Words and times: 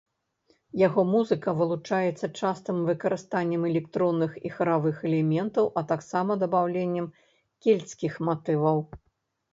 Яго 0.87 1.01
музыка 1.09 1.49
вылучаецца 1.59 2.29
частым 2.39 2.77
выкарыстаннем 2.87 3.67
электронных 3.71 4.31
і 4.49 4.53
харавых 4.55 5.05
элементаў, 5.11 5.65
а 5.83 5.85
таксама 5.93 6.39
дабаўленнем 6.45 7.11
кельцкіх 7.67 8.13
матываў. 8.31 8.87